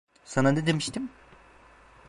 Sana 0.25 0.51
ne 0.51 0.65
demiştim? 0.67 1.09